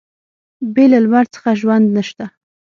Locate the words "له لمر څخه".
0.91-1.49